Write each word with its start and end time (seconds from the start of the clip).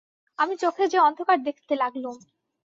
আমি 0.39 0.53
চোখে 0.57 0.85
যে 0.87 0.97
অন্ধকার 0.99 1.37
দেখতে 1.43 1.73
লাগলুম। 1.75 2.17